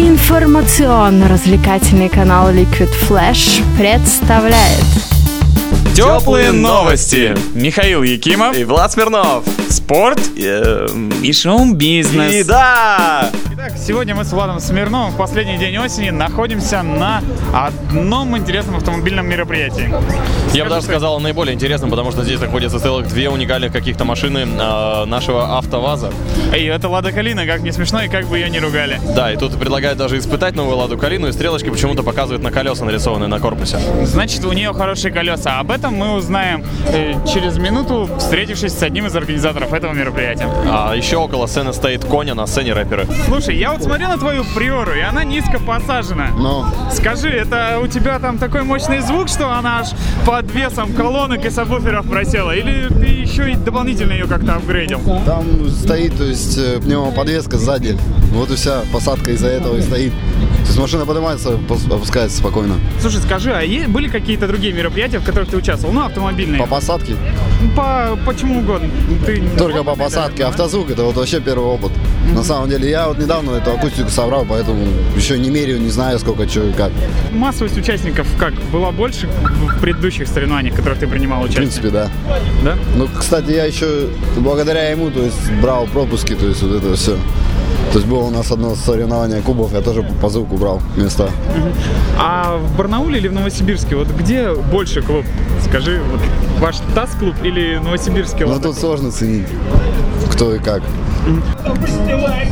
[0.00, 5.09] Информационно-развлекательный канал Liquid Flash представляет
[5.94, 7.36] Теплые новости.
[7.54, 8.54] Михаил Якимов.
[8.54, 9.44] И Влад Смирнов.
[9.68, 12.34] Спорт Эм, и шоу-бизнес.
[12.34, 13.30] И да!
[13.52, 17.22] Итак, сегодня мы с Владом Смирновым в последний день осени находимся на
[17.52, 19.92] одном интересном автомобильном мероприятии.
[20.54, 24.38] Я бы даже сказал наиболее интересным, потому что здесь находятся целых две уникальных каких-то машины
[24.38, 26.10] э, нашего АвтоВАЗа.
[26.52, 28.98] Эй, это Лада Калина, как не смешно и как бы ее не ругали.
[29.14, 32.84] Да, и тут предлагают даже испытать новую Ладу Калину, и стрелочки почему-то показывают на колеса,
[32.84, 33.78] нарисованные на корпусе.
[34.04, 35.59] Значит, у нее хорошие колеса.
[35.60, 40.48] Об этом мы узнаем э, через минуту, встретившись с одним из организаторов этого мероприятия.
[40.66, 43.06] А еще около сцены стоит Коня, на сцене рэперы.
[43.26, 46.28] Слушай, я вот смотрю на твою приору, и она низко посажена.
[46.34, 49.88] Ну, Скажи, это у тебя там такой мощный звук, что она аж
[50.24, 52.52] под весом колонок и сабвуферов просела?
[52.52, 55.00] Или ты еще и дополнительно ее как-то апгрейдил?
[55.26, 57.96] там стоит, то есть, э, пневмоподвеска сзади.
[58.32, 60.12] Вот и вся посадка из-за этого и стоит.
[60.12, 61.50] То есть машина поднимается,
[61.90, 62.74] опускается спокойно.
[63.00, 65.92] Слушай, скажи, а были какие-то другие мероприятия, в которых ты участвовал?
[65.92, 66.60] Ну, автомобильные.
[66.60, 67.16] По посадке,
[67.76, 68.88] По, почему угодно.
[69.26, 70.42] Ты только по посадке.
[70.44, 70.48] да?
[70.48, 71.90] Автозвук это вот вообще первый опыт.
[72.34, 74.84] На самом деле, я вот недавно эту акустику собрал, поэтому
[75.16, 76.92] еще не меряю, не знаю, сколько, что и как.
[77.32, 78.54] Массовость участников как?
[78.72, 81.62] Была больше в предыдущих соревнованиях, в которых ты принимал В участие?
[81.62, 82.08] принципе, да.
[82.64, 82.76] Да?
[82.96, 87.16] Ну, кстати, я еще благодаря ему, то есть, брал пропуски, то есть, вот это все.
[87.92, 91.28] То есть, было у нас одно соревнование кубов, я тоже по звуку брал места.
[92.18, 93.96] А в Барнауле или в Новосибирске?
[93.96, 95.24] Вот где больше клуб?
[95.68, 96.20] Скажи, вот
[96.60, 98.44] ваш ТАСС-клуб или Новосибирский?
[98.44, 99.48] Но Лада тут сложно ценить,
[100.30, 100.82] кто и как.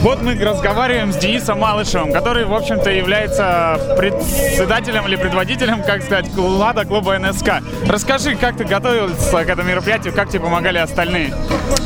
[0.03, 6.27] Вот мы разговариваем с Денисом Малышевым, который, в общем-то, является председателем или предводителем, как сказать,
[6.37, 7.63] Лада клуба НСК.
[7.89, 11.35] Расскажи, как ты готовился к этому мероприятию, как тебе помогали остальные?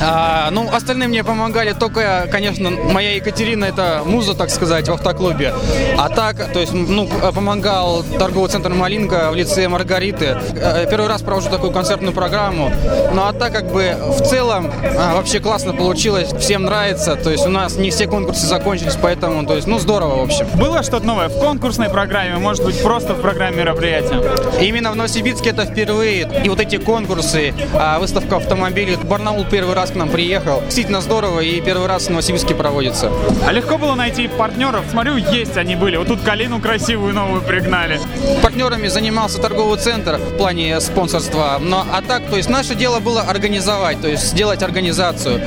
[0.00, 5.53] А, ну, остальные мне помогали только, конечно, моя Екатерина, это муза, так сказать, в автоклубе.
[5.98, 10.39] А так, то есть, ну, помогал торговый центр «Малинка» в лице Маргариты.
[10.57, 12.70] Э, Первый раз провожу такую концертную программу.
[13.13, 17.17] Ну, а так, как бы, в целом, а, вообще классно получилось, всем нравится.
[17.17, 20.47] То есть, у нас не все конкурсы закончились, поэтому, то есть, ну, здорово, в общем.
[20.55, 24.23] Было что-то новое в конкурсной программе, может быть, просто в программе мероприятия?
[24.61, 26.30] Именно в Новосибирске это впервые.
[26.45, 28.97] И вот эти конкурсы, а, выставка автомобилей.
[29.03, 30.61] Барнаул первый раз к нам приехал.
[30.63, 33.11] Действительно здорово, и первый раз в Новосибирске проводится.
[33.47, 34.85] А легко было найти партнеров?
[34.91, 35.97] Смотрю, есть они были.
[35.97, 38.01] Вот тут Калину красивую новую пригнали.
[38.43, 41.59] Партнерами занимался торговый центр в плане спонсорства.
[41.61, 45.41] Но а так, то есть наше дело было организовать, то есть сделать организацию.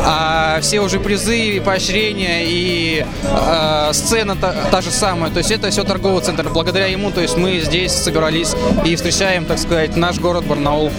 [0.00, 5.30] А все уже призы, поощрения и э, сцена та, та же самая.
[5.30, 6.48] То есть это все торговый центр.
[6.48, 10.90] Благодаря ему, то есть мы здесь собирались и встречаем, так сказать, наш город Барнаул.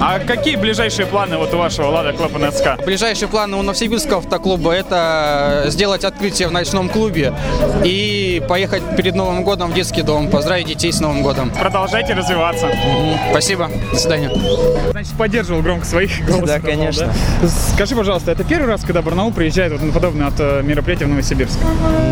[0.00, 2.84] А какие ближайшие планы вот у вашего Лада Клуба НСК?
[2.84, 7.32] Ближайшие планы у Новосибирского автоклуба это сделать открытие в ночном клубе
[7.84, 11.50] и поехать перед Новым годом в детский дом, поздравить детей с Новым годом.
[11.50, 12.70] Продолжайте развиваться.
[13.30, 13.70] Спасибо.
[13.92, 14.30] До свидания.
[15.06, 16.46] Значит, поддерживал громко своих голосов.
[16.46, 17.12] Да, конечно.
[17.42, 17.48] да?
[17.74, 21.08] Скажи, пожалуйста, это первый раз, когда Барнаул приезжает вот на подобное от э, мероприятия в
[21.08, 21.58] Новосибирск?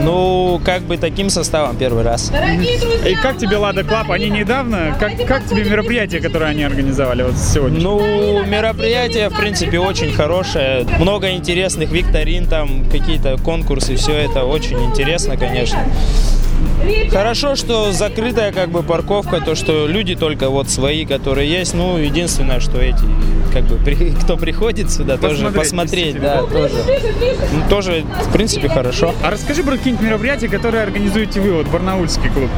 [0.02, 2.30] Ну, как бы таким составом первый раз.
[3.06, 4.10] И как тебе Lada Club?
[4.10, 4.96] Они недавно?
[5.00, 7.80] Как, как тебе мероприятие, которое они организовали вот сегодня?
[7.80, 10.86] Ну, мероприятие, в принципе, очень хорошее.
[11.00, 15.80] Много интересных викторин, там какие-то конкурсы, все это очень интересно, конечно.
[17.10, 21.74] Хорошо, что закрытая как бы парковка, то, что люди только вот свои, которые есть.
[21.74, 23.00] Ну, единственное, что эти,
[23.52, 26.74] как бы, при- кто приходит сюда, тоже Посмотреть, посмотреть, да, тоже.
[27.52, 29.14] Ну, тоже, в принципе, хорошо.
[29.22, 32.50] А расскажи про какие-нибудь мероприятия, которые организуете вы, вот Барнаульский клуб.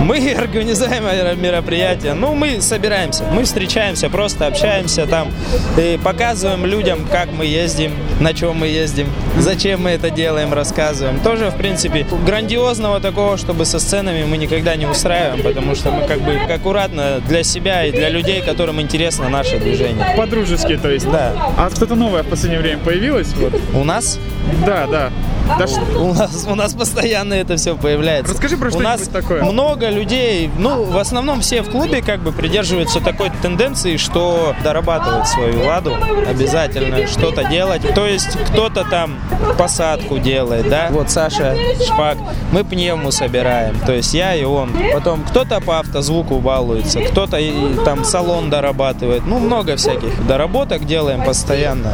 [0.00, 1.04] Мы организуем
[1.40, 2.14] мероприятия.
[2.14, 5.28] Ну, мы собираемся, мы встречаемся, просто общаемся там,
[5.76, 11.20] и показываем людям, как мы ездим, на чем мы ездим, зачем мы это делаем, рассказываем.
[11.20, 16.06] Тоже, в принципе, грандиозного такого, чтобы со сценами мы никогда не устраиваем, потому что мы
[16.06, 20.14] как бы аккуратно для себя и для людей, которым интересно наше движение.
[20.16, 21.10] По-дружески, то есть.
[21.10, 21.32] Да.
[21.56, 23.32] А что-то новое в последнее время появилось?
[23.34, 23.52] Вот.
[23.74, 24.18] У нас
[24.64, 25.10] Да, да.
[25.58, 28.32] Да что- У нас, у нас постоянно это все появляется.
[28.32, 29.42] Расскажи про У нас что-нибудь такое.
[29.44, 35.26] много людей, ну, в основном все в клубе как бы придерживаются такой тенденции, что дорабатывать
[35.28, 35.92] свою ладу
[36.28, 37.82] обязательно, что-то делать.
[37.94, 39.16] То есть кто-то там
[39.58, 41.56] посадку делает, да, вот Саша
[41.86, 42.18] Шпак,
[42.52, 44.70] мы пневму собираем, то есть я и он.
[44.92, 47.38] Потом кто-то по автозвуку балуется, кто-то
[47.84, 51.92] там салон дорабатывает, ну, много всяких доработок делаем постоянно.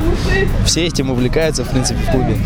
[0.65, 2.37] Все этим увлекаются, в принципе, в клубе.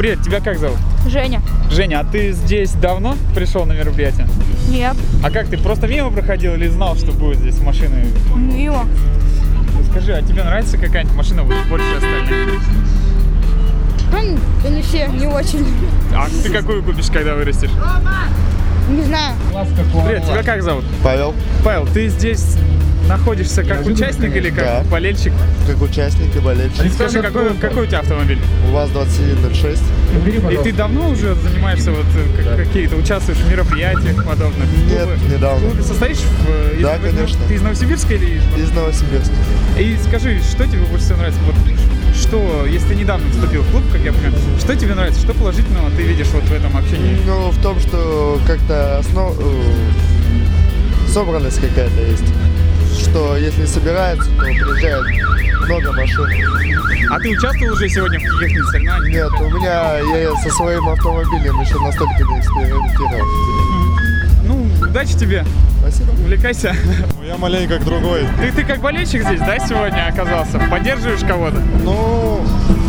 [0.00, 0.78] Привет, тебя как зовут?
[1.06, 1.42] Женя.
[1.70, 4.26] Женя, а ты здесь давно пришел на мероприятие?
[4.70, 4.96] Нет.
[5.22, 8.06] А как ты просто мимо проходил или знал, что будет здесь машины?
[8.34, 8.88] Мимо.
[9.90, 12.62] Скажи, а тебе нравится какая-нибудь машина больше остальных?
[14.10, 15.66] Ну, они все не очень.
[16.16, 17.68] А ты какую купишь, когда вырастешь?
[18.88, 19.36] Не знаю.
[20.06, 20.86] Привет, тебя как зовут?
[21.04, 22.56] Павел, Павел, ты здесь
[23.08, 24.84] находишься как участник или как Да.
[24.90, 25.32] болельщик?
[25.66, 26.92] как участник и болельщик.
[26.94, 28.38] Скажи, какой, какой у тебя автомобиль?
[28.68, 29.82] У вас 2106.
[30.50, 34.66] И ты давно уже занимаешься, вот э, как- какие-то, участвуешь в мероприятиях подобных?
[34.88, 35.34] Нет, Клубы?
[35.34, 35.68] недавно.
[35.68, 36.48] Клубе состоишь в...
[36.48, 37.38] э, из- Да, конечно.
[37.48, 38.36] Ты из Новосибирска или...
[38.56, 39.32] из- Из Новосибирска.
[39.78, 41.40] И скажи, что тебе больше всего нравится?
[41.46, 41.54] Вот
[42.16, 45.90] что, если ты недавно вступил в клуб, как я понимаю, что тебе нравится, что положительного
[45.96, 47.16] ты видишь вот в этом общении?
[47.26, 49.34] Ну, в том, что как-то основ...
[49.38, 49.42] э,
[51.12, 52.24] собранность какая-то есть.
[52.98, 55.04] Что если собирается, то приезжает
[55.66, 56.26] много машин.
[57.10, 59.32] А ты участвовал уже сегодня в каких-нибудь соревнованиях?
[59.32, 63.26] Нет, у меня я со своим автомобилем еще настолько не экспериментировал.
[64.44, 65.44] Ну, удачи тебе,
[65.80, 66.10] Спасибо.
[66.10, 66.74] увлекайся.
[67.26, 68.26] Я маленько как другой.
[68.40, 70.58] Ты, ты как болельщик здесь, да, сегодня оказался?
[70.70, 71.60] Поддерживаешь кого-то?
[71.84, 72.44] Ну,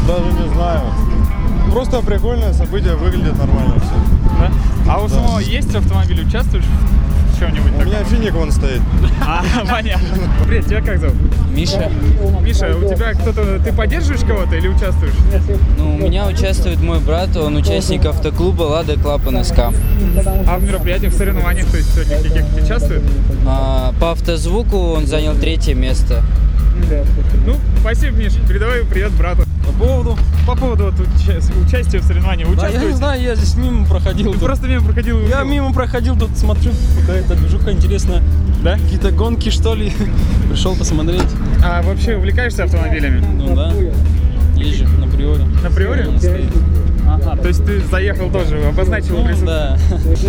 [0.08, 0.82] даже не знаю.
[1.72, 4.40] Просто прикольное событие, выглядит нормально все.
[4.40, 4.52] Да?
[4.88, 6.66] А у самого есть автомобиль, участвуешь
[7.42, 8.82] чем-нибудь У меня финик вон стоит.
[9.22, 10.08] А, понятно.
[10.46, 11.16] Привет, тебя как зовут?
[11.52, 11.90] Миша.
[12.42, 15.14] Миша, у тебя кто-то, ты поддерживаешь кого-то или участвуешь?
[15.78, 19.60] Ну, у меня участвует мой брат, он участник автоклуба «Lada Club НСК».
[20.48, 23.04] А в мероприятиях, в соревнованиях, то есть сегодня каких-то участвует?
[23.48, 26.24] А, по автозвуку он занял третье место.
[27.46, 28.40] Ну, спасибо, Миша.
[28.48, 29.44] Передавай привет брату.
[29.66, 30.18] По поводу?
[30.48, 32.56] По поводу вот уча- участия в соревнованиях.
[32.56, 34.28] Да, я не знаю, я здесь мимо проходил.
[34.34, 34.46] Ты тут.
[34.48, 35.46] просто мимо проходил Я увидел?
[35.46, 36.72] мимо проходил, тут смотрю,
[37.02, 38.22] какая-то движуха интересная.
[38.64, 38.74] Да?
[38.78, 39.92] Какие-то гонки, что ли.
[40.50, 41.24] Пришел посмотреть.
[41.64, 43.24] А вообще увлекаешься автомобилями?
[43.38, 43.72] Ну да,
[44.56, 45.44] езжу на приоре.
[45.64, 46.08] На приоре?
[47.08, 49.46] Ага, то есть ты заехал тоже, обозначил Ну, присутствие.
[49.50, 49.78] да.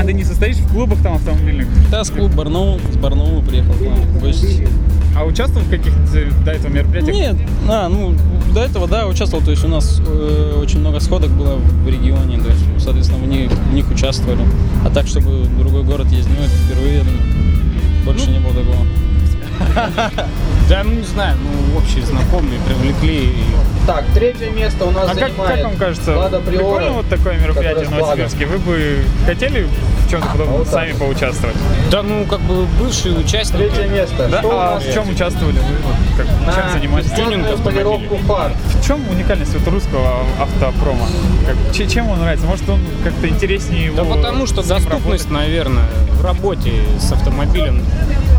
[0.00, 1.68] А ты не состоишь в клубах там автомобильных?
[1.90, 4.66] Да, с клуб Барнаул, с Барнаула приехал к вам в гости.
[5.14, 6.00] А участвовал в каких-то
[6.44, 7.14] до этого мероприятиях?
[7.14, 7.36] Нет,
[7.68, 8.14] а, ну,
[8.54, 12.38] до этого, да, участвовал, то есть у нас э, очень много сходок было в регионе,
[12.38, 14.42] то есть, соответственно, в них, в них участвовали.
[14.86, 17.22] А так, чтобы в другой город ездить, ну, это впервые, я думаю.
[18.04, 18.86] Больше не было такого.
[20.68, 23.30] Да, ну не знаю, ну общие знакомые привлекли.
[23.86, 27.08] Так, третье место у нас А как, занимает как вам кажется, Лада Приора, прикольно вот
[27.08, 28.46] такое мероприятие в Новосибирске?
[28.46, 29.66] Вы бы хотели
[30.12, 31.56] чем-то подобном сами поучаствовать?
[31.90, 33.70] Да, ну как бы бывшие участники.
[33.70, 34.28] Третье место.
[34.28, 34.38] Да?
[34.40, 35.76] Что А в чем участвовали вы?
[35.84, 37.06] Вот как, чем на занимались?
[37.06, 38.52] бесплатную полировку фар.
[38.66, 41.06] В чем уникальность вот русского автопрома?
[41.46, 42.46] Как, че- чем он нравится?
[42.46, 45.30] Может, он как-то интереснее его Да потому что доступность, работать?
[45.30, 47.82] наверное, в работе с автомобилем.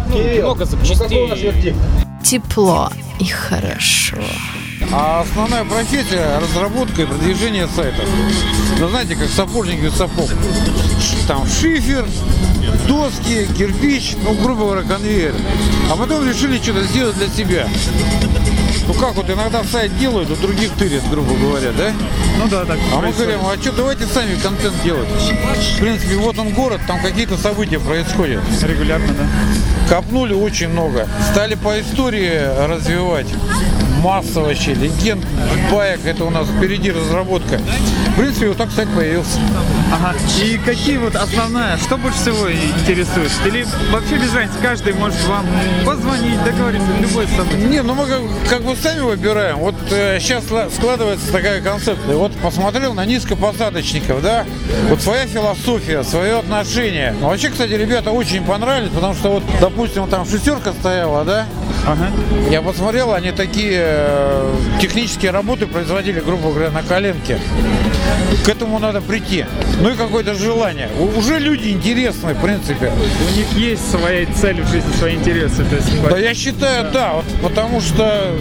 [0.09, 1.23] Ну, Кирилл, много ну какой запчастей.
[1.23, 1.77] у нас вердикт?
[2.23, 4.17] Тепло и хорошо.
[4.91, 8.05] А основная профессия– разработка и продвижение сайтов.
[8.79, 10.29] Ну, знаете, как сапожник без сапог.
[11.27, 12.05] Там шифер,
[12.87, 15.33] доски, кирпич, ну, грубо говоря, конвейер.
[15.91, 17.67] А потом решили что-то сделать для себя.
[18.85, 21.93] Ну как вот иногда сайт делают, у других тырят, грубо говоря, да?
[22.37, 22.77] Ну да, так.
[22.93, 25.07] А мы говорим, а что, давайте сами контент делать.
[25.07, 28.41] В принципе, вот он город, там какие-то события происходят.
[28.61, 29.95] Регулярно, да.
[29.95, 31.07] Копнули очень много.
[31.31, 33.27] Стали по истории развивать.
[34.03, 35.25] Масса вообще легенд,
[35.71, 36.05] баек.
[36.05, 37.61] Это у нас впереди разработка.
[38.13, 39.39] В принципе, вот так сайт появился.
[39.91, 40.13] Ага.
[40.43, 43.31] И какие вот основная, что больше всего интересует?
[43.45, 45.45] Или вообще без разницы, каждый может вам
[45.83, 47.67] позвонить, договориться, любое событие?
[47.67, 49.57] Не, ну мы как, как бы сами выбираем.
[49.57, 50.43] Вот сейчас
[50.75, 52.15] складывается такая концепция.
[52.15, 54.45] Вот посмотрел на низкопосадочников, да?
[54.89, 57.15] Вот своя философия, свое отношение.
[57.19, 61.47] Ну, вообще, кстати, ребята очень понравились, потому что вот, допустим, там шестерка стояла, да?
[61.87, 62.09] Ага.
[62.49, 67.39] Я посмотрел, они такие э, технические работы производили, грубо говоря, на коленке.
[68.45, 69.45] К этому надо прийти.
[69.79, 70.89] Ну и какое-то желание.
[71.17, 72.91] Уже люди интересные, в принципе.
[72.91, 75.63] У них есть своя цель в жизни, свои интересы.
[75.63, 78.35] То есть, Да я считаю, да, вот, потому что...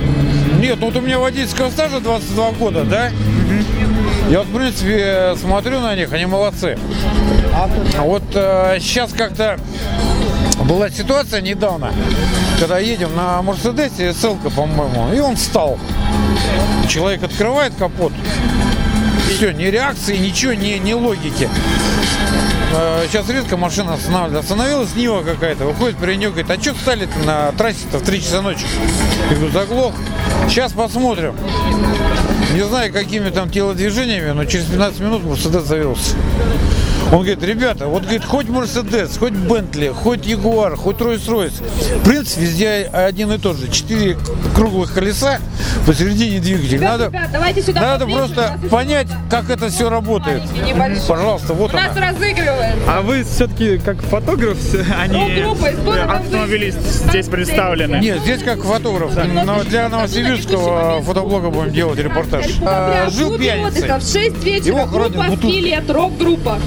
[0.58, 3.10] Нет, ну вот у меня водительского стажа 22 года, да?
[4.28, 6.78] Я вот, в принципе, смотрю на них, они молодцы.
[7.54, 7.68] А
[8.02, 9.58] вот сейчас как-то
[10.64, 11.92] была ситуация недавно,
[12.58, 15.78] когда едем на Мерседесе, СЛК, по-моему, и он встал.
[16.88, 18.12] Человек открывает капот,
[19.42, 21.50] все, ни реакции, ничего, ни, ни логики.
[23.08, 24.38] Сейчас редко машина останавливается.
[24.38, 25.98] Остановилась Нива какая-то, выходит
[26.30, 28.64] говорит, а что встали на трассе-то в 3 часа ночи?
[29.30, 29.94] Я говорю, заглох.
[30.48, 31.34] Сейчас посмотрим.
[32.54, 36.14] Не знаю, какими там телодвижениями, но через 15 минут Мерседес завелся.
[37.10, 41.52] Он говорит, ребята, вот говорит, хоть Мерседес, хоть Бентли, хоть Ягуар, хоть Ройс-Ройс.
[42.04, 43.70] Принцип везде один и тот же.
[43.70, 44.16] Четыре
[44.54, 45.38] круглых колеса
[45.86, 46.78] посередине двигателя.
[46.78, 50.42] Ребят, Надо, ребят, давайте сюда надо поближе, просто понять, как это все работает.
[51.06, 52.10] Пожалуйста, вот У нас она.
[52.12, 52.78] разыгрывается.
[52.88, 54.56] А вы все-таки как фотограф,
[54.98, 55.56] а не Ну,
[56.08, 57.96] автомобилист здесь представлены?
[57.96, 59.12] Нет, здесь как фотограф.
[59.44, 62.46] Но для новосибирского фотоблога будем делать репортаж.
[62.62, 63.88] Э, Жил пьяницей.
[63.88, 65.48] в 6 вечера Его группа бутылке.
[65.48, 66.58] «Скелет», рок-группа.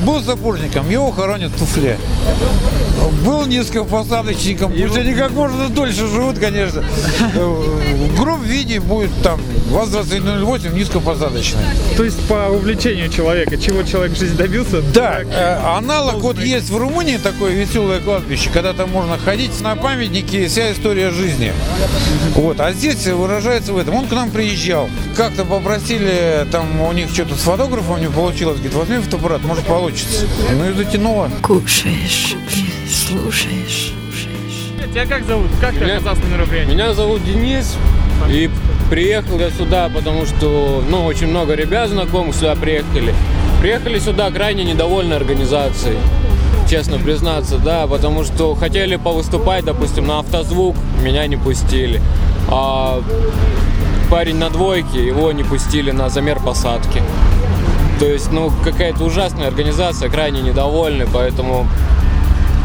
[0.00, 1.98] Был сапожником, его хоронят в туфле.
[3.24, 6.82] Был низкопосадочником, пусть они как можно дольше живут, конечно.
[7.34, 7.38] Э,
[8.08, 9.40] В грубом виде будет там
[9.72, 11.62] ВАЗ-2108 низкопосадочный.
[11.96, 14.82] То есть по увлечению человека, чего человек в жизни добился?
[14.82, 19.74] Да, э, аналог вот есть в Румынии такое веселое кладбище, когда там можно ходить на
[19.74, 21.52] памятники вся история жизни.
[22.34, 23.94] Вот, а здесь выражается в этом.
[23.94, 28.74] Он к нам приезжал, как-то попросили, там у них что-то с фотографом не получилось, говорит,
[28.74, 30.26] возьми фотоаппарат, может получится.
[30.50, 31.30] Ну и затянуло.
[31.42, 32.36] Кушаешь,
[32.88, 33.94] слушаешь.
[34.92, 35.48] Тебя как зовут?
[35.58, 36.72] Как ты оказался на мероприятии?
[36.72, 37.76] Меня зовут Денис,
[38.28, 38.50] и
[38.92, 43.14] приехал я сюда, потому что, ну, очень много ребят знакомых сюда приехали.
[43.58, 45.96] Приехали сюда крайне недовольны организацией,
[46.68, 52.02] честно признаться, да, потому что хотели повыступать, допустим, на автозвук, меня не пустили.
[52.50, 53.00] А
[54.10, 57.02] парень на двойке, его не пустили на замер посадки.
[57.98, 61.66] То есть, ну, какая-то ужасная организация, крайне недовольны, поэтому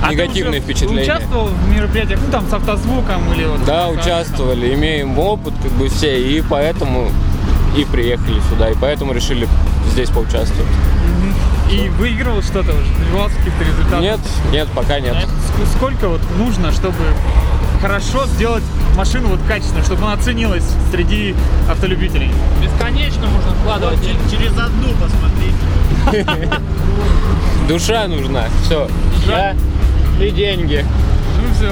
[0.01, 1.03] А ты негативные уже впечатления.
[1.03, 3.65] Участвовал в мероприятиях, ну там с автозвуком или вот?
[3.65, 7.09] Да, участвовали, имеем опыт, как бы все, и поэтому
[7.75, 9.47] и приехали сюда, и поэтому решили
[9.91, 10.67] здесь поучаствовать.
[11.71, 12.93] И выигрывал что-то уже?
[12.99, 14.01] Добивался каких-то результатов?
[14.01, 14.19] Нет,
[14.51, 15.15] нет, пока нет.
[15.15, 16.95] Ск- Сколько вот нужно, чтобы
[17.81, 18.63] хорошо сделать
[18.95, 21.35] машину вот качественно, чтобы она ценилась среди
[21.69, 22.31] автолюбителей?
[22.61, 24.19] Бесконечно можно вкладывать деньги.
[24.31, 26.47] Через одну посмотри.
[27.67, 28.87] Душа нужна, все.
[29.27, 29.55] Я
[30.19, 30.85] и деньги.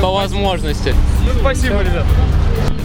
[0.02, 0.96] По возможности.
[1.26, 2.06] Ну, спасибо, ребят.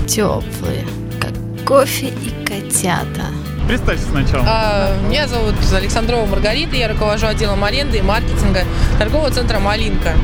[0.07, 0.85] Теплые,
[1.21, 1.33] как
[1.67, 3.27] кофе и котята.
[3.69, 4.45] Представься сначала.
[4.47, 8.65] А, Меня зовут Александрова Маргарита, я руковожу отделом аренды и маркетинга
[8.99, 10.15] торгового центра «Малинка».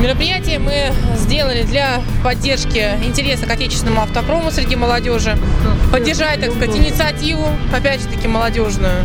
[0.00, 5.36] Мероприятие мы сделали для поддержки интереса к отечественному автопрому среди молодежи,
[5.92, 9.04] поддержать, так сказать, инициативу, опять же таки, молодежную.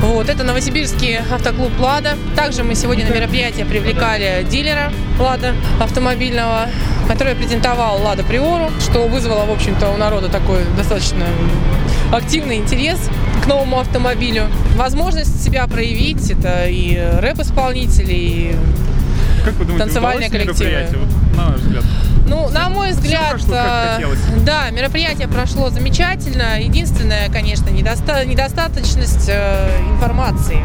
[0.00, 2.16] Вот, это Новосибирский автоклуб «Лада».
[2.36, 6.68] Также мы сегодня на мероприятие привлекали дилера «Лада» автомобильного,
[7.08, 11.24] который презентовал «Лада Приору», что вызвало, в общем-то, у народа такой достаточно
[12.12, 12.98] активный интерес
[13.42, 14.46] к новому автомобилю.
[14.76, 18.56] Возможность себя проявить, это и рэп-исполнители, и
[19.44, 20.86] Как вы думаете, танцевальные коллективы.
[20.98, 21.84] вот, на ваш взгляд?
[22.26, 23.98] Ну, на мой взгляд, прошло, э,
[24.44, 26.60] да, мероприятие прошло замечательно.
[26.60, 30.58] Единственное, конечно, недоста- недостаточность э, информации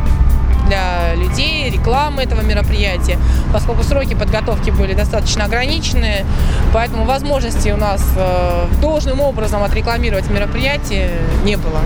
[0.67, 3.17] для людей, рекламы этого мероприятия,
[3.51, 6.25] поскольку сроки подготовки были достаточно ограничены,
[6.73, 11.09] поэтому возможности у нас э, должным образом отрекламировать мероприятие
[11.43, 11.81] не было.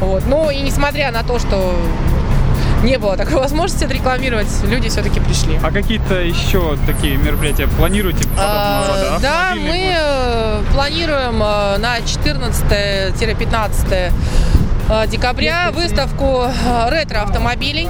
[0.00, 0.24] Вот.
[0.26, 1.74] Ну и несмотря на то, что
[2.84, 5.58] не было такой возможности отрекламировать, люди все-таки пришли.
[5.62, 9.18] А какие-то еще такие мероприятия планируете А, рода?
[9.22, 14.12] Да, мы э, планируем э, на 14-15
[14.90, 16.44] э, декабря выставку
[16.88, 17.88] ретро-автомобилей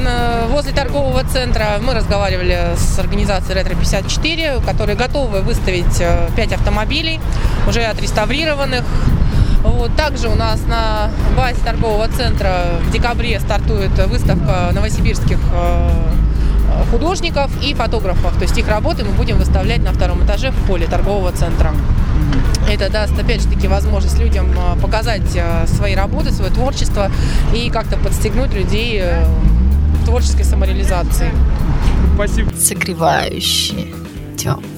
[0.00, 1.78] на- возле торгового центра.
[1.82, 6.02] Мы разговаривали с организацией Ретро-54, которые готовы выставить
[6.36, 7.20] 5 автомобилей,
[7.68, 8.84] уже отреставрированных.
[9.64, 9.96] Вот.
[9.96, 15.90] Также у нас на базе торгового центра в декабре стартует выставка новосибирских э,
[16.90, 18.36] художников и фотографов.
[18.36, 21.74] То есть их работы мы будем выставлять на втором этаже в поле торгового центра.
[22.70, 27.10] Это даст, опять же таки, возможность людям э, показать э, свои работы, свое творчество
[27.54, 29.24] и как-то подстегнуть людей э,
[30.04, 31.30] творческой самореализации.
[32.14, 32.52] Спасибо.
[32.56, 33.94] Согревающие,
[34.36, 34.73] теплые.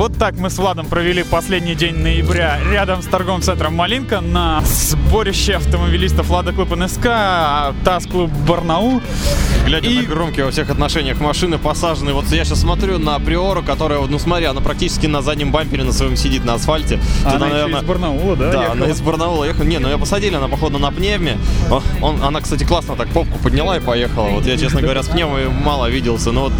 [0.00, 4.62] Вот так мы с Владом провели последний день ноября рядом с торговым центром «Малинка» на
[4.62, 7.04] сборище автомобилистов «Лада Клуб НСК»,
[7.84, 9.02] ТАС-клуб «Барнаул».
[9.66, 12.14] Глядя на громкие во всех отношениях машины посажены.
[12.14, 15.92] Вот я сейчас смотрю на Приору, которая, ну смотри, она практически на заднем бампере на
[15.92, 16.98] своем сидит на асфальте.
[17.26, 18.72] А Туда, она еще из Барнаула, да, Да, ехала?
[18.72, 19.64] она из Барнаула ехала.
[19.64, 21.36] Не, ну ее посадили, она, походу, на пневме.
[21.70, 24.28] О, Он, она, кстати, классно так попку подняла и поехала.
[24.28, 26.32] Вот я, честно говоря, с пневмой мало виделся.
[26.32, 26.52] Но вот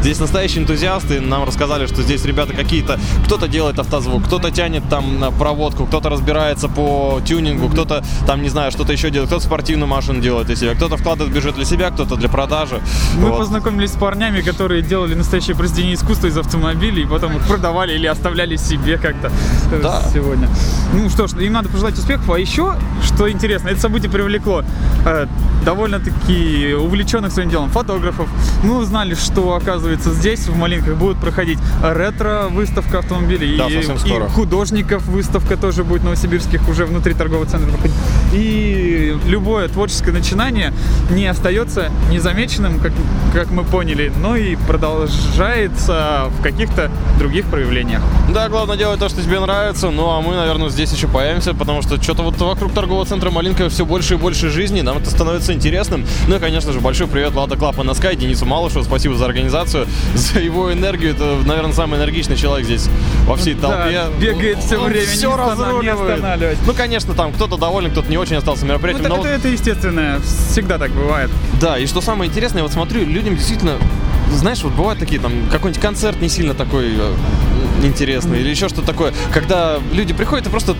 [0.00, 1.20] здесь настоящие энтузиасты.
[1.20, 2.87] Нам рассказали, что здесь ребята какие-то...
[3.26, 8.70] Кто-то делает автозвук, кто-то тянет там проводку, кто-то разбирается по тюнингу, кто-то там, не знаю,
[8.70, 12.16] что-то еще делает, кто-то спортивную машину делает для себя, кто-то вкладывает бюджет для себя, кто-то
[12.16, 12.80] для продажи.
[13.16, 13.38] Мы Вот.
[13.38, 18.06] познакомились с парнями, которые делали настоящее произведение искусства из автомобилей, и потом их продавали или
[18.06, 19.30] оставляли себе как-то
[19.72, 20.02] э, Да.
[20.12, 20.48] сегодня.
[20.94, 22.30] Ну что ж, им надо пожелать успехов.
[22.30, 24.62] А еще, что интересно, это событие привлекло
[25.04, 25.26] э,
[25.68, 28.26] довольно-таки увлеченных своим делом фотографов.
[28.62, 33.58] Мы узнали, что, оказывается, здесь, в Малинках, будут проходить ретро-выставки выставка автомобилей.
[33.58, 34.28] Да, и, совсем и скоро.
[34.28, 37.96] художников выставка тоже будет новосибирских уже внутри торгового центра проходить.
[38.32, 40.72] И любое творческое начинание
[41.10, 42.92] не остается незамеченным, как,
[43.34, 48.02] как мы поняли, но и продолжается в каких-то других проявлениях.
[48.32, 49.90] Да, главное делать то, что тебе нравится.
[49.90, 53.68] Ну, а мы, наверное, здесь еще появимся, потому что что-то вот вокруг торгового центра Малинка
[53.68, 54.80] все больше и больше жизни.
[54.80, 56.06] Нам это становится интересным.
[56.28, 58.84] Ну и, конечно же, большой привет Lada Club НСК и Денису Малышеву.
[58.84, 61.10] Спасибо за организацию, за его энергию.
[61.10, 62.88] Это, наверное, самый энергичный человек здесь
[63.26, 64.02] во всей Да, толпе.
[64.20, 66.58] бегает всё Он время, все не разруливает.
[66.66, 69.08] Ну, конечно, там кто-то доволен, кто-то не очень остался Ну, мероприятием.
[69.08, 71.30] так но это, это естественно, всегда так бывает.
[71.60, 73.74] да, и что самое интересное, вот смотрю, людям действительно,
[74.32, 77.14] знаешь, вот бывают такие там, какой-нибудь концерт не сильно такой э,
[77.82, 80.76] интересный или еще что-то такое, когда люди приходят и просто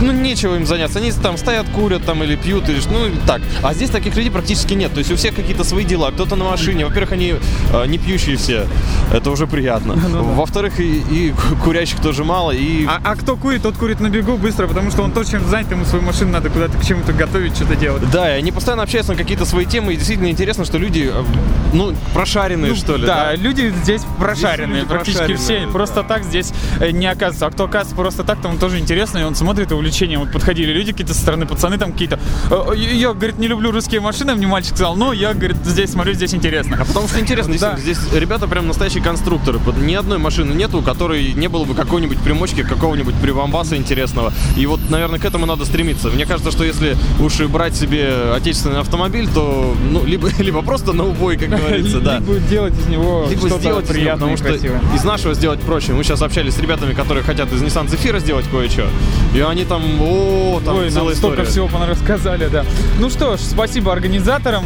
[0.00, 0.98] ну, нечего им заняться.
[0.98, 3.42] Они там стоят, курят там или пьют, или ну, так.
[3.62, 4.92] А здесь таких людей практически нет.
[4.92, 6.10] То есть у всех какие-то свои дела.
[6.10, 6.86] Кто-то на машине.
[6.86, 7.34] Во-первых, они
[7.72, 8.66] э, не пьющие все.
[9.12, 9.94] Это уже приятно.
[9.94, 12.52] Во-вторых, и, и ку- курящих тоже мало.
[12.52, 15.44] И А, а кто курит, тот курит на бегу быстро, потому что он то, чем
[15.48, 18.02] занят, ему свою машину надо куда-то к чему-то готовить, что-то делать.
[18.10, 21.24] Да, и они постоянно общаются на какие-то свои темы, и действительно интересно, что люди, э,
[21.72, 23.06] ну, прошаренные, Ну, что ли.
[23.06, 25.72] Да, люди здесь прошаренные, люди практически прошаренные, все.
[25.72, 27.46] Просто так здесь э, не оказывается.
[27.46, 30.20] А кто оказывается просто так, там тоже интересно, и он смотрит и увлечением.
[30.20, 32.18] Вот подходили люди какие-то со стороны, пацаны там какие-то.
[32.50, 35.90] «Э, э, Я, говорит, не люблю русские машины, мне мальчик сказал, но я, говорит, здесь
[35.90, 36.78] смотрю, здесь интересно.
[36.80, 37.76] А потому что интересно, Да.
[37.76, 39.58] здесь ребята прям настоящие конструкторы.
[39.78, 44.32] Ни одной машины нету, у которой не было бы какой-нибудь примочки, какого-нибудь прибамбаса интересного.
[44.56, 46.08] И вот, наверное, к этому надо стремиться.
[46.08, 50.92] Мне кажется, что если уж и брать себе отечественный автомобиль, то ну, либо, либо просто
[50.92, 52.18] на убой, как говорится, да.
[52.18, 55.92] Либо делать из него Либо сделать приятное потому что из нашего сделать проще.
[55.92, 58.86] Мы сейчас общались с ребятами, которые хотят из Nissan Zephyr сделать кое-что.
[59.34, 62.64] И они там, о, там Ой, целая столько всего рассказали, да.
[62.98, 64.64] Ну что ж, спасибо организаторам,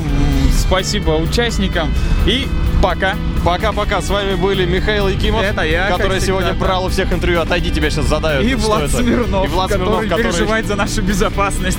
[0.59, 1.93] спасибо участникам
[2.27, 2.49] и
[2.83, 3.15] пока.
[3.45, 4.01] Пока-пока.
[4.01, 6.59] С вами были Михаил Якимов, Это я, который всегда, сегодня да.
[6.59, 7.41] брал у всех интервью.
[7.43, 8.47] Отойди, тебя сейчас задают.
[8.47, 8.97] И Влад это?
[8.97, 10.23] Смирнов, И Влад который Смирнов, который...
[10.25, 11.79] переживает за нашу безопасность.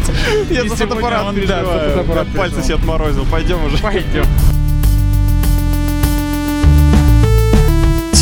[0.52, 1.90] Я И за фотоаппарат он, да, за переживаю.
[1.90, 3.26] фотоаппарат Как пальцы себе отморозил.
[3.26, 3.78] Пойдем уже.
[3.78, 4.26] Пойдем.